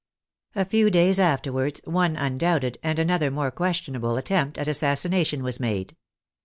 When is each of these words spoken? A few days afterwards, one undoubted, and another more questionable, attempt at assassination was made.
A 0.55 0.65
few 0.65 0.89
days 0.89 1.19
afterwards, 1.19 1.79
one 1.83 2.15
undoubted, 2.15 2.79
and 2.81 2.97
another 2.97 3.29
more 3.29 3.51
questionable, 3.51 4.17
attempt 4.17 4.57
at 4.57 4.67
assassination 4.67 5.43
was 5.43 5.59
made. 5.59 5.95